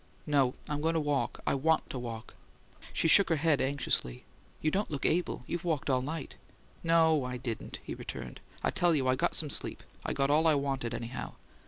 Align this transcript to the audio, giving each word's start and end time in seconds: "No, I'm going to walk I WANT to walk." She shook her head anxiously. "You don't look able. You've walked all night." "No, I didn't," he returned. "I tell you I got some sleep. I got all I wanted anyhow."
"No, 0.25 0.55
I'm 0.67 0.81
going 0.81 0.95
to 0.95 0.99
walk 0.99 1.41
I 1.45 1.53
WANT 1.53 1.91
to 1.91 1.99
walk." 1.99 2.33
She 2.91 3.07
shook 3.07 3.29
her 3.29 3.35
head 3.35 3.61
anxiously. 3.61 4.25
"You 4.59 4.71
don't 4.71 4.89
look 4.89 5.05
able. 5.05 5.43
You've 5.45 5.63
walked 5.63 5.91
all 5.91 6.01
night." 6.01 6.37
"No, 6.81 7.23
I 7.23 7.37
didn't," 7.37 7.77
he 7.83 7.93
returned. 7.93 8.39
"I 8.63 8.71
tell 8.71 8.95
you 8.95 9.07
I 9.07 9.13
got 9.15 9.35
some 9.35 9.51
sleep. 9.51 9.83
I 10.03 10.13
got 10.13 10.31
all 10.31 10.47
I 10.47 10.55
wanted 10.55 10.95
anyhow." 10.95 11.33